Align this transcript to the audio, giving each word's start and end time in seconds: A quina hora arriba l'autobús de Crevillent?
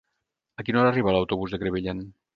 A 0.63 0.65
quina 0.69 0.79
hora 0.81 0.91
arriba 0.93 1.13
l'autobús 1.17 1.53
de 1.57 1.63
Crevillent? 1.65 2.03